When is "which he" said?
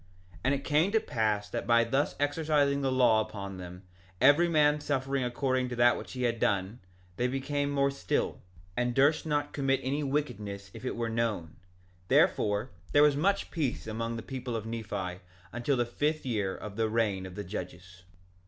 5.95-6.23